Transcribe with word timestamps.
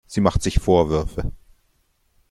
Sie 0.07 0.19
macht 0.19 0.41
sich 0.41 0.57
Vorwürfe. 0.59 1.31